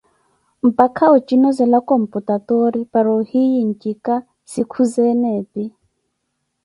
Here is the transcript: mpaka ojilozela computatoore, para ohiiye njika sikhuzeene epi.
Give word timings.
mpaka 0.69 1.03
ojilozela 1.15 1.79
computatoore, 1.89 2.79
para 2.91 3.09
ohiiye 3.19 3.61
njika 3.71 4.13
sikhuzeene 4.51 5.29
epi. 5.41 5.63